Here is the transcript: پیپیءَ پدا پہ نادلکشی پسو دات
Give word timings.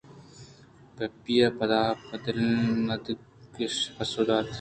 پیپیءَ 0.95 1.47
پدا 1.57 1.81
پہ 2.07 2.29
نادلکشی 2.87 3.87
پسو 3.95 4.21
دات 4.27 4.45